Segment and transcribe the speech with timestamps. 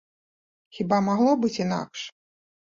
[0.77, 1.99] Хіба магло быць інакш?